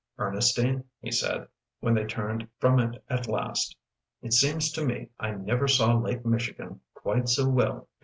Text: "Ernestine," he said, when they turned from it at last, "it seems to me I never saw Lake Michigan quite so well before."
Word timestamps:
"Ernestine," 0.17 0.83
he 0.99 1.11
said, 1.11 1.47
when 1.79 1.93
they 1.93 2.05
turned 2.05 2.47
from 2.57 2.79
it 2.79 3.03
at 3.07 3.27
last, 3.27 3.77
"it 4.23 4.33
seems 4.33 4.71
to 4.71 4.83
me 4.83 5.09
I 5.19 5.29
never 5.29 5.67
saw 5.67 5.95
Lake 5.95 6.25
Michigan 6.25 6.81
quite 6.95 7.29
so 7.29 7.47
well 7.47 7.71
before." 7.71 7.87